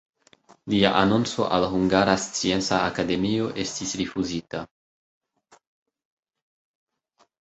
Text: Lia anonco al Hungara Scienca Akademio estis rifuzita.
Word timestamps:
Lia 0.73 0.93
anonco 1.01 1.45
al 1.57 1.67
Hungara 1.73 2.15
Scienca 2.23 2.79
Akademio 2.87 3.51
estis 3.65 3.93
rifuzita. 4.03 4.65